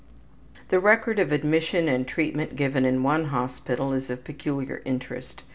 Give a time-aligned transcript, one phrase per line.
[0.69, 5.43] The record of admission and treatment given in one hospital is of peculiar interest.